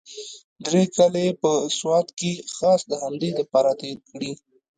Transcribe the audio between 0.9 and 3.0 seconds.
کاله يې په سوات کښې خاص د